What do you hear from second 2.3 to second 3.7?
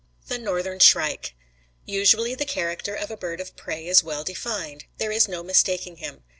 the character of a bird of